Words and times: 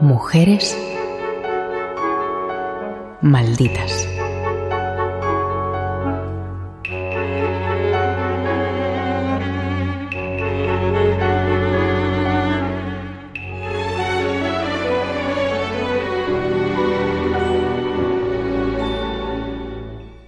Mujeres 0.00 0.74
malditas. 3.20 4.08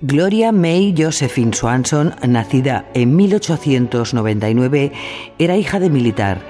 Gloria 0.03 0.53
May 0.53 0.95
Josephine 0.95 1.55
Swanson, 1.55 2.15
nacida 2.29 2.85
en 2.93 3.17
1899, 3.17 4.93
era 5.39 5.57
hija 5.57 5.81
de 5.81 5.89
militar 5.89 6.43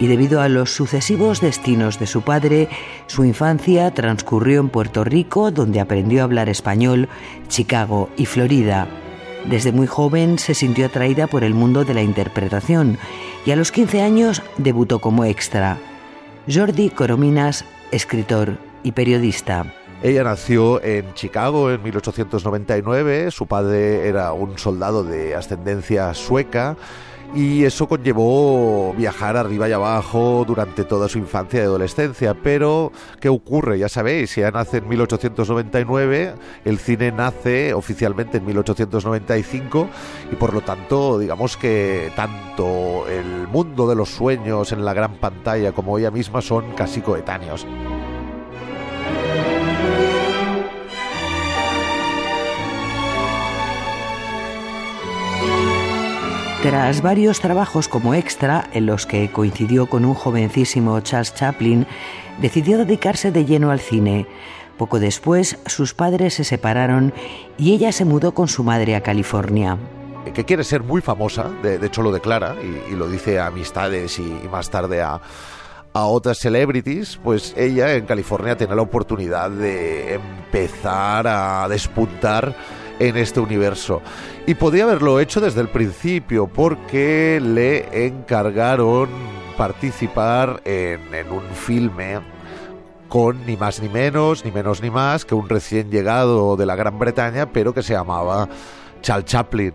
y 0.00 0.06
debido 0.06 0.40
a 0.40 0.48
los 0.48 0.72
sucesivos 0.74 1.40
destinos 1.40 1.98
de 2.00 2.06
su 2.06 2.22
padre, 2.22 2.68
su 3.06 3.24
infancia 3.24 3.92
transcurrió 3.92 4.60
en 4.60 4.70
Puerto 4.70 5.04
Rico, 5.04 5.50
donde 5.50 5.78
aprendió 5.78 6.22
a 6.22 6.24
hablar 6.24 6.48
español, 6.48 7.08
Chicago 7.48 8.08
y 8.16 8.24
Florida. 8.24 8.88
Desde 9.48 9.72
muy 9.72 9.86
joven 9.86 10.38
se 10.38 10.54
sintió 10.54 10.86
atraída 10.86 11.26
por 11.26 11.44
el 11.44 11.54
mundo 11.54 11.84
de 11.84 11.94
la 11.94 12.02
interpretación 12.02 12.98
y 13.44 13.50
a 13.50 13.56
los 13.56 13.72
15 13.72 14.02
años 14.02 14.42
debutó 14.56 14.98
como 15.00 15.24
extra. 15.24 15.78
Jordi 16.50 16.88
Corominas, 16.90 17.64
escritor 17.90 18.58
y 18.82 18.92
periodista. 18.92 19.66
Ella 20.02 20.24
nació 20.24 20.82
en 20.82 21.12
Chicago 21.12 21.70
en 21.70 21.82
1899, 21.82 23.30
su 23.30 23.46
padre 23.46 24.08
era 24.08 24.32
un 24.32 24.56
soldado 24.56 25.04
de 25.04 25.34
ascendencia 25.34 26.14
sueca 26.14 26.76
y 27.34 27.64
eso 27.64 27.86
conllevó 27.86 28.92
viajar 28.96 29.36
arriba 29.36 29.68
y 29.68 29.72
abajo 29.72 30.44
durante 30.46 30.84
toda 30.84 31.08
su 31.08 31.18
infancia 31.18 31.60
y 31.60 31.62
adolescencia. 31.62 32.34
Pero, 32.34 32.92
¿qué 33.20 33.28
ocurre? 33.28 33.78
Ya 33.78 33.88
sabéis, 33.88 34.36
ella 34.36 34.50
nace 34.50 34.78
en 34.78 34.88
1899, 34.88 36.34
el 36.64 36.78
cine 36.78 37.12
nace 37.12 37.72
oficialmente 37.74 38.38
en 38.38 38.46
1895 38.46 39.88
y 40.32 40.36
por 40.36 40.54
lo 40.54 40.60
tanto, 40.62 41.18
digamos 41.18 41.56
que 41.56 42.12
tanto 42.16 43.06
el 43.08 43.46
mundo 43.48 43.88
de 43.88 43.94
los 43.94 44.08
sueños 44.10 44.72
en 44.72 44.84
la 44.84 44.94
gran 44.94 45.14
pantalla 45.14 45.72
como 45.72 45.98
ella 45.98 46.10
misma 46.10 46.42
son 46.42 46.72
casi 46.72 47.00
coetáneos. 47.00 47.66
Tras 56.62 57.00
varios 57.00 57.40
trabajos 57.40 57.88
como 57.88 58.12
extra, 58.12 58.68
en 58.74 58.84
los 58.84 59.06
que 59.06 59.32
coincidió 59.32 59.86
con 59.86 60.04
un 60.04 60.12
jovencísimo 60.12 61.00
Charles 61.00 61.34
Chaplin, 61.34 61.86
decidió 62.38 62.76
dedicarse 62.76 63.32
de 63.32 63.46
lleno 63.46 63.70
al 63.70 63.80
cine. 63.80 64.26
Poco 64.76 65.00
después, 65.00 65.58
sus 65.64 65.94
padres 65.94 66.34
se 66.34 66.44
separaron 66.44 67.14
y 67.56 67.72
ella 67.72 67.92
se 67.92 68.04
mudó 68.04 68.32
con 68.32 68.46
su 68.46 68.62
madre 68.62 68.94
a 68.94 69.02
California. 69.02 69.78
Que 70.34 70.44
quiere 70.44 70.62
ser 70.62 70.82
muy 70.82 71.00
famosa, 71.00 71.50
de, 71.62 71.76
hecho 71.76 72.02
lo 72.02 72.12
declara 72.12 72.54
y, 72.90 72.94
lo 72.94 73.08
dice 73.08 73.38
a 73.38 73.46
amistades 73.46 74.18
y, 74.18 74.22
más 74.52 74.68
tarde 74.68 75.00
a, 75.00 75.18
a 75.94 76.04
otras 76.04 76.36
celebrities, 76.36 77.18
pues 77.24 77.54
ella 77.56 77.94
en 77.94 78.04
California 78.04 78.54
tiene 78.58 78.74
la 78.74 78.82
oportunidad 78.82 79.50
de 79.50 80.12
empezar 80.12 81.26
a 81.26 81.66
despuntar 81.70 82.54
en 83.00 83.16
este 83.16 83.40
universo. 83.40 84.02
Y 84.46 84.54
podía 84.54 84.84
haberlo 84.84 85.18
hecho 85.18 85.40
desde 85.40 85.60
el 85.60 85.68
principio 85.68 86.46
porque 86.46 87.40
le 87.42 88.06
encargaron 88.06 89.08
participar 89.56 90.62
en, 90.64 91.00
un 91.32 91.42
filme 91.54 92.20
con 93.08 93.44
ni 93.44 93.56
más 93.56 93.82
ni 93.82 93.88
menos, 93.88 94.44
ni 94.44 94.52
menos 94.52 94.80
ni 94.80 94.90
más 94.90 95.24
que 95.24 95.34
un 95.34 95.48
recién 95.48 95.90
llegado 95.90 96.56
de 96.56 96.66
la 96.66 96.76
Gran 96.76 96.98
Bretaña, 96.98 97.52
pero 97.52 97.74
que 97.74 97.82
se 97.82 97.94
llamaba 97.94 98.48
Charles 99.02 99.24
Chaplin. 99.24 99.74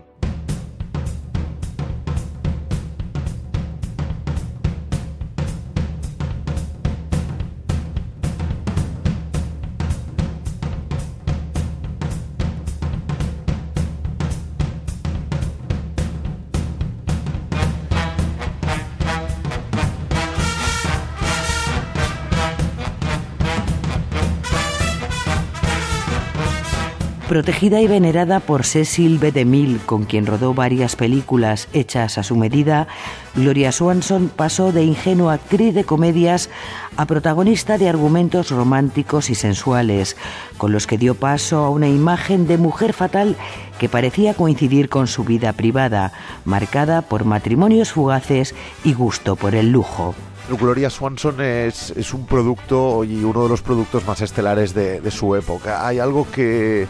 Protegida 27.36 27.82
y 27.82 27.86
venerada 27.86 28.40
por 28.40 28.64
Cecil 28.64 29.18
B. 29.18 29.30
DeMille, 29.30 29.78
con 29.84 30.04
quien 30.04 30.24
rodó 30.24 30.54
varias 30.54 30.96
películas 30.96 31.68
hechas 31.74 32.16
a 32.16 32.22
su 32.22 32.34
medida, 32.34 32.88
Gloria 33.34 33.72
Swanson 33.72 34.30
pasó 34.34 34.72
de 34.72 34.84
ingenua 34.84 35.34
actriz 35.34 35.74
de 35.74 35.84
comedias 35.84 36.48
a 36.96 37.04
protagonista 37.04 37.76
de 37.76 37.90
argumentos 37.90 38.50
románticos 38.50 39.28
y 39.28 39.34
sensuales, 39.34 40.16
con 40.56 40.72
los 40.72 40.86
que 40.86 40.96
dio 40.96 41.14
paso 41.14 41.58
a 41.58 41.68
una 41.68 41.88
imagen 41.88 42.46
de 42.46 42.56
mujer 42.56 42.94
fatal 42.94 43.36
que 43.78 43.90
parecía 43.90 44.32
coincidir 44.32 44.88
con 44.88 45.06
su 45.06 45.22
vida 45.22 45.52
privada, 45.52 46.14
marcada 46.46 47.02
por 47.02 47.26
matrimonios 47.26 47.92
fugaces 47.92 48.54
y 48.82 48.94
gusto 48.94 49.36
por 49.36 49.54
el 49.54 49.72
lujo. 49.72 50.14
Gloria 50.54 50.90
Swanson 50.90 51.40
es, 51.40 51.92
un 52.14 52.24
producto 52.24 53.02
y 53.02 53.24
uno 53.24 53.42
de 53.42 53.48
los 53.48 53.62
productos 53.62 54.06
más 54.06 54.20
estelares 54.20 54.74
de, 54.74 55.10
su 55.10 55.34
época. 55.34 55.86
Hay 55.86 55.98
algo 55.98 56.26
que 56.30 56.86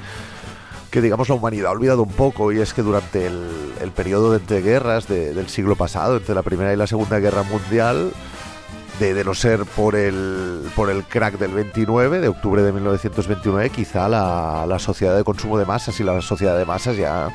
que 0.96 1.02
digamos 1.02 1.28
la 1.28 1.34
humanidad 1.34 1.66
ha 1.66 1.72
olvidado 1.72 2.04
un 2.04 2.08
poco 2.08 2.52
y 2.52 2.60
es 2.60 2.72
que 2.72 2.80
durante 2.80 3.26
el, 3.26 3.92
periodo 3.94 4.30
de 4.30 4.38
entreguerras 4.38 5.06
del 5.06 5.46
siglo 5.50 5.76
pasado, 5.76 6.16
entre 6.16 6.34
la 6.34 6.42
Primera 6.42 6.72
y 6.72 6.76
la 6.76 6.86
Segunda 6.86 7.18
Guerra 7.18 7.42
Mundial, 7.42 8.12
de, 8.98 9.24
no 9.24 9.34
ser 9.34 9.64
por 9.64 9.94
el, 9.94 10.62
por 10.74 10.90
el 10.90 11.04
crack 11.04 11.38
del 11.38 11.52
29, 11.52 12.20
de 12.20 12.28
octubre 12.28 12.62
de 12.62 12.72
1929, 12.72 13.70
quizá 13.70 14.08
la, 14.08 14.64
la 14.66 14.78
sociedad 14.78 15.16
de 15.16 15.24
consumo 15.24 15.58
de 15.58 15.66
masas 15.66 15.98
y 16.00 16.04
la 16.04 16.20
sociedad 16.22 16.56
de 16.56 16.64
masas 16.64 16.96
ya 16.96 17.28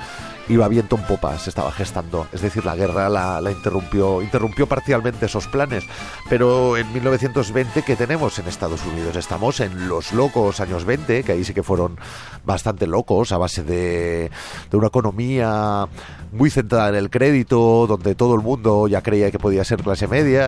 iba 0.52 0.68
viento 0.68 0.96
en 0.96 1.04
popa, 1.04 1.38
se 1.38 1.50
estaba 1.50 1.72
gestando. 1.72 2.28
Es 2.32 2.42
decir, 2.42 2.66
la 2.66 2.76
guerra 2.76 3.10
la, 3.10 3.52
interrumpió, 3.52 4.22
interrumpió 4.22 4.68
parcialmente 4.68 5.26
esos 5.26 5.48
planes. 5.48 5.86
Pero 6.30 6.78
en 6.78 6.92
1920, 6.94 7.84
¿qué 7.84 7.96
tenemos 7.96 8.38
en 8.40 8.48
Estados 8.48 8.86
Unidos? 8.86 9.16
Estamos 9.16 9.60
en 9.60 9.88
los 9.88 10.14
locos 10.14 10.60
años 10.60 10.86
20, 10.86 11.24
que 11.24 11.32
ahí 11.32 11.44
sí 11.44 11.54
que 11.54 11.64
fueron 11.64 11.98
bastante 12.44 12.88
locos, 12.88 13.32
a 13.32 13.38
base 13.38 13.64
de, 13.64 14.32
de 14.70 14.78
una 14.78 14.88
economía 14.88 15.88
muy 16.32 16.50
centrada 16.50 16.90
en 16.90 16.96
el 16.96 17.10
crédito, 17.10 17.86
donde 17.88 18.16
todo 18.16 18.36
el 18.36 18.42
mundo 18.42 18.88
ya 18.88 19.02
creía 19.02 19.32
que 19.32 19.40
podía 19.40 19.64
ser 19.64 19.82
clase 19.82 20.08
media. 20.08 20.48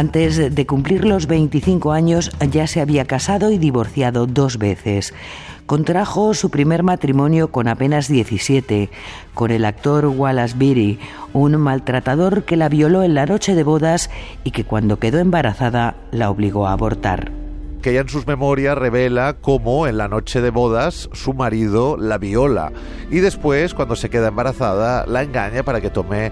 Antes 0.00 0.54
de 0.54 0.66
cumplir 0.66 1.04
los 1.04 1.26
25 1.26 1.92
años 1.92 2.30
ya 2.50 2.66
se 2.66 2.80
había 2.80 3.04
casado 3.04 3.50
y 3.50 3.58
divorciado 3.58 4.26
dos 4.26 4.56
veces. 4.56 5.12
Contrajo 5.66 6.32
su 6.32 6.48
primer 6.48 6.82
matrimonio 6.82 7.48
con 7.48 7.68
apenas 7.68 8.08
17, 8.08 8.88
con 9.34 9.50
el 9.50 9.66
actor 9.66 10.06
Wallace 10.06 10.54
Beery, 10.56 10.98
un 11.34 11.58
maltratador 11.58 12.44
que 12.44 12.56
la 12.56 12.70
violó 12.70 13.02
en 13.02 13.12
la 13.12 13.26
noche 13.26 13.54
de 13.54 13.62
bodas 13.62 14.08
y 14.42 14.52
que 14.52 14.64
cuando 14.64 14.98
quedó 14.98 15.18
embarazada 15.18 15.96
la 16.12 16.30
obligó 16.30 16.66
a 16.66 16.72
abortar 16.72 17.30
que 17.80 17.90
ella 17.92 18.00
en 18.00 18.08
sus 18.10 18.26
memorias 18.26 18.76
revela 18.76 19.36
cómo 19.40 19.86
en 19.86 19.96
la 19.96 20.06
noche 20.06 20.42
de 20.42 20.50
bodas 20.50 21.08
su 21.14 21.32
marido 21.32 21.96
la 21.96 22.18
viola 22.18 22.72
y 23.10 23.20
después 23.20 23.72
cuando 23.72 23.96
se 23.96 24.10
queda 24.10 24.28
embarazada 24.28 25.06
la 25.06 25.22
engaña 25.22 25.62
para 25.62 25.80
que 25.80 25.88
tome 25.88 26.30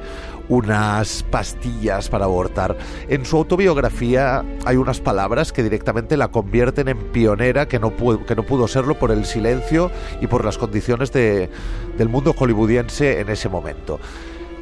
unas 0.48 1.22
pastillas 1.24 2.08
para 2.08 2.24
abortar. 2.24 2.76
En 3.08 3.24
su 3.24 3.36
autobiografía 3.36 4.44
hay 4.64 4.76
unas 4.76 5.00
palabras 5.00 5.52
que 5.52 5.62
directamente 5.62 6.16
la 6.16 6.28
convierten 6.28 6.88
en 6.88 6.98
pionera 7.12 7.68
que 7.68 7.78
no 7.78 7.90
pudo, 7.90 8.24
que 8.24 8.34
no 8.34 8.42
pudo 8.42 8.68
serlo 8.68 8.98
por 8.98 9.10
el 9.10 9.24
silencio 9.24 9.90
y 10.20 10.26
por 10.26 10.44
las 10.44 10.58
condiciones 10.58 11.12
de, 11.12 11.50
del 11.96 12.08
mundo 12.08 12.34
hollywoodiense 12.36 13.20
en 13.20 13.28
ese 13.28 13.48
momento 13.48 13.98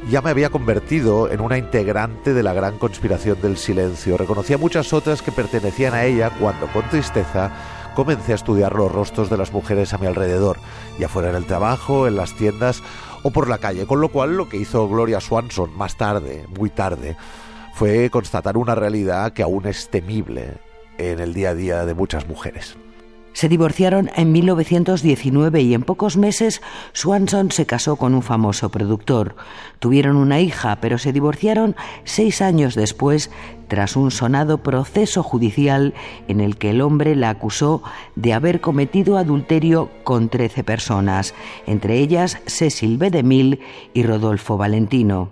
ya 0.09 0.21
me 0.21 0.29
había 0.29 0.49
convertido 0.49 1.29
en 1.29 1.41
una 1.41 1.57
integrante 1.57 2.33
de 2.33 2.43
la 2.43 2.53
gran 2.53 2.77
conspiración 2.77 3.41
del 3.41 3.57
silencio. 3.57 4.15
Reconocía 4.15 4.57
muchas 4.57 4.93
otras 4.93 5.21
que 5.21 5.33
pertenecían 5.33 5.93
a 5.93 6.05
ella 6.05 6.31
cuando, 6.39 6.67
con 6.67 6.87
tristeza, 6.87 7.51
comencé 7.93 8.31
a 8.31 8.35
estudiar 8.35 8.73
los 8.73 8.91
rostros 8.91 9.29
de 9.29 9.37
las 9.37 9.51
mujeres 9.51 9.93
a 9.93 9.97
mi 9.97 10.05
alrededor, 10.05 10.57
ya 10.99 11.09
fuera 11.09 11.31
en 11.31 11.35
el 11.35 11.45
trabajo, 11.45 12.07
en 12.07 12.15
las 12.15 12.33
tiendas 12.35 12.83
o 13.23 13.31
por 13.31 13.49
la 13.49 13.57
calle, 13.57 13.85
con 13.85 14.01
lo 14.01 14.09
cual 14.09 14.37
lo 14.37 14.49
que 14.49 14.57
hizo 14.57 14.87
Gloria 14.87 15.19
Swanson 15.19 15.75
más 15.75 15.97
tarde, 15.97 16.45
muy 16.57 16.69
tarde, 16.69 17.17
fue 17.73 18.09
constatar 18.09 18.57
una 18.57 18.75
realidad 18.75 19.33
que 19.33 19.43
aún 19.43 19.67
es 19.67 19.89
temible 19.89 20.57
en 20.97 21.19
el 21.19 21.33
día 21.33 21.49
a 21.49 21.55
día 21.55 21.85
de 21.85 21.93
muchas 21.93 22.27
mujeres. 22.27 22.77
Se 23.37 23.49
divorciaron 23.49 24.09
en 24.15 24.31
1919 24.31 25.61
y 25.61 25.75
en 25.75 25.83
pocos 25.83 26.17
meses 26.17 26.59
Swanson 26.93 27.51
se 27.51 27.67
casó 27.67 27.95
con 27.95 28.15
un 28.15 28.23
famoso 28.23 28.69
productor. 28.69 29.35
Tuvieron 29.77 30.15
una 30.15 30.39
hija, 30.39 30.79
pero 30.81 30.97
se 30.97 31.13
divorciaron 31.13 31.75
seis 32.03 32.41
años 32.41 32.73
después 32.73 33.29
tras 33.67 33.95
un 33.95 34.09
sonado 34.09 34.63
proceso 34.63 35.21
judicial 35.21 35.93
en 36.27 36.41
el 36.41 36.57
que 36.57 36.71
el 36.71 36.81
hombre 36.81 37.15
la 37.15 37.29
acusó 37.29 37.83
de 38.15 38.33
haber 38.33 38.59
cometido 38.59 39.19
adulterio 39.19 39.91
con 40.03 40.29
13 40.29 40.63
personas, 40.63 41.35
entre 41.67 41.99
ellas 41.99 42.39
Cecil 42.47 42.97
B. 42.97 43.11
DeMille 43.11 43.59
y 43.93 44.01
Rodolfo 44.01 44.57
Valentino. 44.57 45.29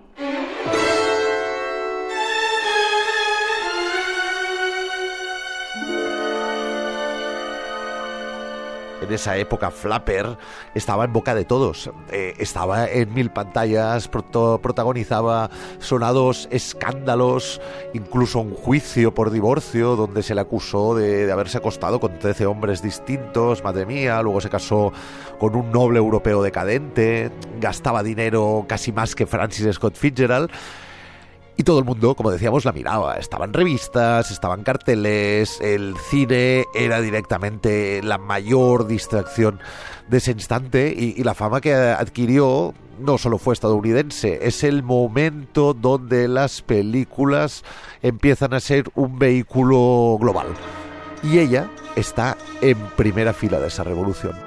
En 9.06 9.14
esa 9.14 9.38
época 9.38 9.72
Flapper 9.72 10.38
estaba 10.74 11.06
en 11.06 11.14
boca 11.14 11.34
de 11.34 11.46
todos. 11.46 11.90
Eh, 12.12 12.34
estaba 12.38 12.88
en 12.88 13.14
mil 13.14 13.32
pantallas, 13.32 14.08
protagonizaba 14.08 15.50
sonados 15.80 16.48
escándalos, 16.52 17.62
incluso 17.94 18.40
un 18.40 18.54
juicio 18.54 19.14
por 19.14 19.32
divorcio 19.32 19.96
donde 19.96 20.24
se 20.24 20.36
le 20.36 20.42
acusó 20.42 20.96
de, 20.96 21.26
de 21.26 21.32
haberse 21.32 21.58
acostado 21.58 22.00
con 22.00 22.20
13 22.20 22.46
hombres 22.46 22.82
distintos, 22.82 23.64
madre 23.64 23.86
mía, 23.86 24.22
luego 24.22 24.42
se 24.42 24.50
casó 24.50 24.92
con 25.40 25.56
un 25.56 25.72
noble 25.72 26.00
europeo 26.00 26.42
decadente, 26.42 27.32
gastaba 27.60 28.04
dinero 28.04 28.66
casi 28.68 28.92
más 28.92 29.16
que 29.16 29.26
Francis 29.26 29.76
Scott 29.76 29.96
Fitzgerald. 29.96 30.50
Y 31.58 31.64
todo 31.64 31.80
el 31.80 31.86
mundo, 31.86 32.16
como 32.16 32.32
decíamos, 32.32 32.66
la 32.66 32.74
miraba. 32.74 33.16
Estaban 33.16 33.54
revistas, 33.54 34.30
estaban 34.30 34.64
carteles, 34.64 35.62
el 35.62 35.96
cine 36.10 36.66
era 36.74 37.00
directamente 37.00 38.02
la 38.04 38.18
mayor 38.18 38.88
distracción 38.88 39.60
de 40.10 40.18
ese 40.18 40.32
instante 40.32 40.94
y, 40.96 41.24
la 41.24 41.34
fama 41.34 41.62
que 41.62 41.74
adquirió 41.74 42.74
no 43.00 43.18
solo 43.18 43.38
fue 43.38 43.54
estadounidense, 43.54 44.48
es 44.48 44.64
el 44.64 44.84
momento 44.84 45.74
donde 45.74 46.28
las 46.28 46.62
películas 46.62 47.64
empiezan 48.02 48.54
a 48.54 48.60
ser 48.60 48.86
un 48.96 49.18
vehículo 49.18 50.18
global. 50.20 50.48
Y 51.24 51.40
ella 51.40 51.70
está 51.96 52.38
en 52.62 52.78
primera 52.96 53.34
fila 53.34 53.60
de 53.60 53.68
esa 53.68 53.84
revolución. 53.84 54.45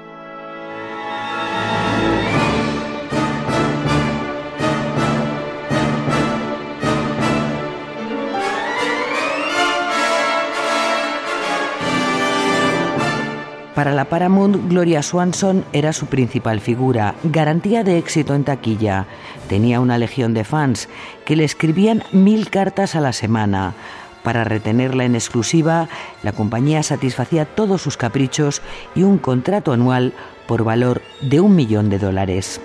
Para 13.79 13.93
la 13.93 14.09
Paramount, 14.09 14.67
Gloria 14.67 15.01
Swanson 15.01 15.63
era 15.71 15.93
su 15.93 16.07
principal 16.07 16.59
figura, 16.59 17.15
garantía 17.23 17.85
de 17.85 17.97
éxito 17.97 18.35
en 18.35 18.43
taquilla. 18.43 19.05
Tenía 19.47 19.79
una 19.79 19.97
legión 19.97 20.33
de 20.33 20.43
fans 20.43 20.89
que 21.23 21.37
le 21.37 21.45
escribían 21.45 22.03
mil 22.11 22.49
cartas 22.49 22.97
a 22.97 22.99
la 22.99 23.13
semana. 23.13 23.75
Para 24.21 24.43
retenerla 24.43 25.05
en 25.05 25.15
exclusiva, 25.15 25.87
la 26.23 26.33
compañía 26.33 26.83
satisfacía 26.83 27.45
todos 27.45 27.81
sus 27.81 27.95
caprichos 27.95 28.61
y 28.95 29.03
un 29.03 29.17
contrato 29.17 29.71
anual 29.71 30.11
por 30.45 30.65
valor 30.65 31.01
de 31.21 31.39
un 31.39 31.55
millón 31.55 31.89
de 31.89 31.99
dólares. 31.99 32.59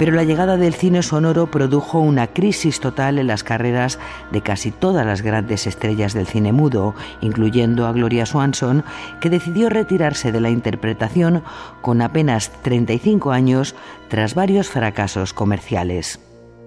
Pero 0.00 0.12
la 0.12 0.24
llegada 0.24 0.56
del 0.56 0.72
cine 0.72 1.02
sonoro 1.02 1.50
produjo 1.50 2.00
una 2.00 2.28
crisis 2.28 2.80
total 2.80 3.18
en 3.18 3.26
las 3.26 3.44
carreras 3.44 3.98
de 4.32 4.40
casi 4.40 4.70
todas 4.70 5.04
las 5.04 5.20
grandes 5.20 5.66
estrellas 5.66 6.14
del 6.14 6.26
cine 6.26 6.52
mudo, 6.52 6.94
incluyendo 7.20 7.86
a 7.86 7.92
Gloria 7.92 8.24
Swanson, 8.24 8.82
que 9.20 9.28
decidió 9.28 9.68
retirarse 9.68 10.32
de 10.32 10.40
la 10.40 10.48
interpretación 10.48 11.44
con 11.82 12.00
apenas 12.00 12.50
35 12.62 13.30
años 13.30 13.74
tras 14.08 14.34
varios 14.34 14.70
fracasos 14.70 15.34
comerciales. 15.34 16.18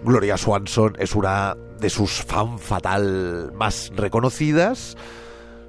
Gloria 0.04 0.38
Swanson 0.38 0.94
es 1.00 1.16
una 1.16 1.58
de 1.80 1.90
sus 1.90 2.24
fan 2.24 2.60
fatal 2.60 3.52
más 3.56 3.92
reconocidas. 3.96 4.96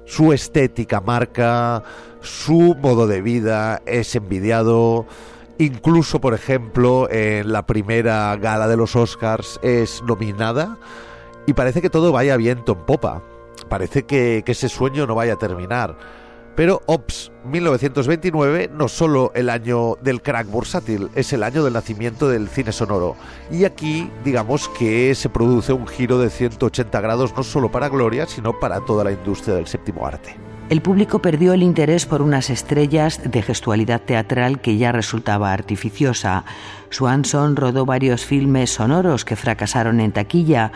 Su 0.05 0.33
estética 0.33 1.01
marca, 1.01 1.81
su 2.21 2.75
modo 2.79 3.07
de 3.07 3.23
vida 3.23 3.81
es 3.87 4.15
envidiado 4.15 5.07
Incluso, 5.57 6.19
por 6.19 6.33
ejemplo, 6.33 7.09
en 7.09 7.51
la 7.51 7.65
primera 7.65 8.35
gala 8.35 8.67
de 8.67 8.75
los 8.75 8.95
Oscars 8.95 9.59
es 9.63 10.03
nominada 10.03 10.77
y 11.45 11.53
parece 11.53 11.81
que 11.81 11.89
todo 11.89 12.11
vaya 12.11 12.35
viento 12.35 12.73
en 12.73 12.85
popa. 12.85 13.23
Parece 13.69 14.03
que, 14.03 14.43
ese 14.45 14.67
sueño 14.67 15.07
no 15.07 15.15
vaya 15.15 15.33
a 15.33 15.37
terminar. 15.37 15.97
Pero 16.57 16.81
Ops 16.85 17.31
1929 17.45 18.69
no 18.73 18.87
solo 18.87 19.31
el 19.35 19.49
año 19.49 19.95
del 20.01 20.21
crack 20.21 20.47
bursátil, 20.47 21.09
es 21.13 21.33
el 21.33 21.43
año 21.43 21.63
del 21.63 21.73
nacimiento 21.73 22.29
del 22.29 22.47
cine 22.47 22.71
sonoro. 22.71 23.15
Y 23.51 23.65
aquí, 23.65 24.09
digamos 24.23 24.69
que 24.69 25.15
se 25.15 25.29
produce 25.29 25.73
un 25.73 25.87
giro 25.87 26.17
de 26.19 26.29
180 26.29 27.01
grados 27.01 27.33
no 27.35 27.43
solo 27.43 27.71
para 27.71 27.89
Gloria, 27.89 28.25
sino 28.25 28.57
para 28.59 28.81
toda 28.81 29.03
la 29.03 29.11
industria 29.11 29.55
del 29.55 29.67
séptimo 29.67 30.05
arte. 30.05 30.44
El 30.67 30.81
público 30.81 31.19
perdió 31.19 31.53
el 31.53 31.61
interés 31.61 32.07
por 32.07 32.23
unas 32.23 32.49
estrellas 32.49 33.21
de 33.23 33.43
gestualidad 33.43 34.01
teatral 34.01 34.59
que 34.59 34.77
ya 34.77 34.91
resultaba 34.91 35.53
artificiosa. 35.53 36.43
Swanson 36.95 37.57
rodó 37.57 37.85
varios 37.85 38.25
filmes 38.25 38.71
sonoros 38.71 39.25
que 39.25 39.35
fracasaron 39.35 39.99
en 39.99 40.13
taquilla, 40.13 40.71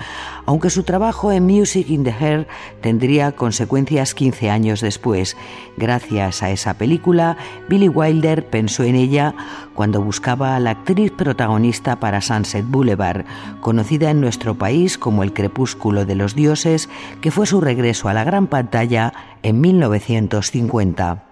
aunque 0.45 0.69
su 0.69 0.83
trabajo 0.83 1.31
en 1.31 1.45
Music 1.45 1.89
in 1.89 2.03
the 2.03 2.11
Hair 2.11 2.47
tendría 2.81 3.31
consecuencias 3.31 4.13
15 4.13 4.49
años 4.49 4.81
después. 4.81 5.37
Gracias 5.77 6.43
a 6.43 6.51
esa 6.51 6.73
película, 6.73 7.37
Billy 7.69 7.87
Wilder 7.87 8.45
pensó 8.45 8.83
en 8.83 8.95
ella 8.95 9.33
cuando 9.75 10.01
buscaba 10.01 10.57
a 10.57 10.59
la 10.59 10.71
actriz 10.71 11.11
protagonista 11.11 12.01
para 12.01 12.19
Sunset 12.19 12.65
Boulevard, 12.67 13.23
conocida 13.61 14.11
en 14.11 14.19
nuestro 14.19 14.55
país 14.55 14.97
como 14.97 15.23
El 15.23 15.31
crepúsculo 15.31 16.05
de 16.05 16.15
los 16.15 16.35
dioses, 16.35 16.89
que 17.21 17.31
fue 17.31 17.45
su 17.45 17.61
regreso 17.61 18.09
a 18.09 18.13
la 18.13 18.25
gran 18.25 18.47
pantalla 18.47 19.13
en 19.41 19.61
1950. 19.61 21.23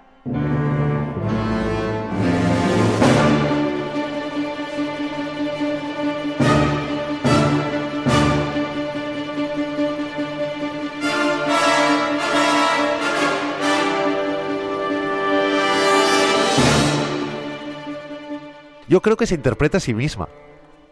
Yo 18.98 19.02
creo 19.04 19.16
que 19.16 19.28
se 19.28 19.36
interpreta 19.36 19.78
a 19.78 19.80
sí 19.80 19.94
misma. 19.94 20.28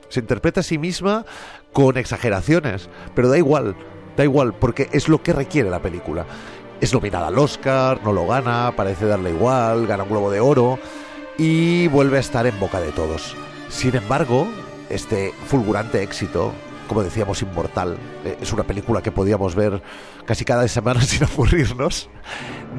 Se 0.10 0.20
interpreta 0.20 0.60
a 0.60 0.64
sí 0.64 0.78
misma 0.78 1.26
con 1.74 1.98
exageraciones, 1.98 2.88
pero 3.16 3.30
da 3.30 3.38
igual, 3.40 3.76
da 4.16 4.24
igual, 4.24 4.54
porque 4.54 4.90
es 4.92 5.10
lo 5.10 5.24
que 5.24 5.34
requiere 5.34 5.72
la 5.72 5.82
película. 5.82 6.28
Es 6.80 6.94
nominada 6.94 7.30
al 7.30 7.40
Oscar, 7.40 8.00
no 8.04 8.14
lo 8.14 8.28
gana, 8.28 8.74
parece 8.76 9.08
darle 9.08 9.32
igual, 9.32 9.88
gana 9.88 10.04
un 10.04 10.10
globo 10.10 10.30
de 10.30 10.40
oro 10.40 10.78
y 11.40 11.88
vuelve 11.88 12.18
a 12.18 12.20
estar 12.20 12.46
en 12.46 12.60
boca 12.60 12.80
de 12.80 12.92
todos. 12.92 13.36
Sin 13.70 13.96
embargo, 13.96 14.48
este 14.92 15.34
fulgurante 15.48 16.04
éxito, 16.04 16.54
como 16.88 17.02
decíamos, 17.02 17.42
inmortal, 17.42 17.98
eh, 18.24 18.38
es 18.40 18.54
una 18.54 18.66
película 18.66 19.02
que 19.02 19.12
podíamos 19.12 19.56
ver 19.56 19.82
casi 20.26 20.46
cada 20.46 20.68
semana 20.68 21.02
sin 21.02 21.24
aburrirnos, 21.24 22.08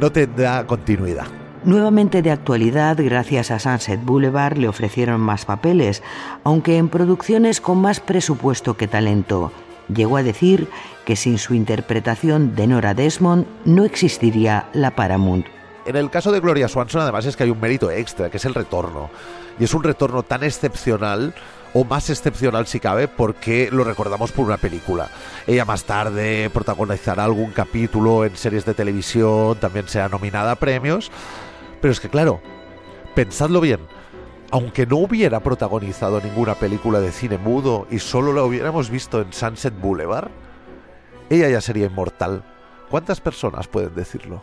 no 0.00 0.12
tendrá 0.12 0.64
continuidad. 0.68 1.26
Nuevamente 1.66 2.22
de 2.22 2.30
actualidad, 2.30 2.96
gracias 2.96 3.50
a 3.50 3.58
Sunset 3.58 4.00
Boulevard 4.04 4.56
le 4.56 4.68
ofrecieron 4.68 5.20
más 5.20 5.44
papeles, 5.46 6.00
aunque 6.44 6.76
en 6.76 6.88
producciones 6.88 7.60
con 7.60 7.78
más 7.78 7.98
presupuesto 7.98 8.76
que 8.76 8.86
talento. 8.86 9.50
Llegó 9.92 10.16
a 10.16 10.22
decir 10.22 10.68
que 11.04 11.16
sin 11.16 11.38
su 11.38 11.54
interpretación 11.54 12.54
de 12.54 12.68
Nora 12.68 12.94
Desmond 12.94 13.46
no 13.64 13.84
existiría 13.84 14.68
la 14.74 14.92
Paramount. 14.92 15.46
En 15.86 15.96
el 15.96 16.08
caso 16.08 16.30
de 16.30 16.38
Gloria 16.38 16.68
Swanson 16.68 17.02
además 17.02 17.26
es 17.26 17.34
que 17.34 17.42
hay 17.42 17.50
un 17.50 17.60
mérito 17.60 17.90
extra, 17.90 18.30
que 18.30 18.36
es 18.36 18.44
el 18.44 18.54
retorno. 18.54 19.10
Y 19.58 19.64
es 19.64 19.74
un 19.74 19.82
retorno 19.82 20.22
tan 20.22 20.44
excepcional 20.44 21.34
o 21.74 21.84
más 21.84 22.10
excepcional 22.10 22.68
si 22.68 22.78
cabe 22.78 23.08
porque 23.08 23.70
lo 23.72 23.82
recordamos 23.82 24.30
por 24.30 24.46
una 24.46 24.56
película. 24.56 25.08
Ella 25.48 25.64
más 25.64 25.82
tarde 25.82 26.48
protagonizará 26.48 27.24
algún 27.24 27.50
capítulo 27.50 28.24
en 28.24 28.36
series 28.36 28.64
de 28.64 28.74
televisión, 28.74 29.58
también 29.58 29.88
será 29.88 30.08
nominada 30.08 30.52
a 30.52 30.56
premios, 30.56 31.10
Pero 31.86 31.92
es 31.92 32.00
que 32.00 32.08
claro, 32.08 32.40
pensadlo 33.14 33.60
bien, 33.60 33.78
aunque 34.50 34.86
no 34.86 34.96
hubiera 34.96 35.38
protagonizado 35.38 36.20
ninguna 36.20 36.56
película 36.56 36.98
de 36.98 37.12
cine 37.12 37.38
mudo 37.38 37.86
y 37.92 38.00
solo 38.00 38.32
la 38.32 38.42
hubiéramos 38.42 38.90
visto 38.90 39.20
en 39.20 39.32
Sunset 39.32 39.72
Boulevard, 39.80 40.32
ella 41.30 41.48
ya 41.48 41.60
sería 41.60 41.86
inmortal. 41.86 42.42
¿Cuántas 42.90 43.20
personas 43.20 43.68
pueden 43.68 43.94
decirlo? 43.94 44.42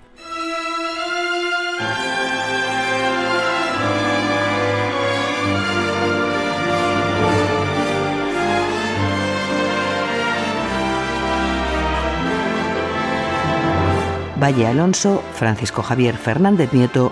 Valle 14.42 14.68
Alonso, 14.68 15.22
Francisco 15.34 15.84
Javier 15.84 16.16
Fernández 16.16 16.72
Nieto, 16.72 17.12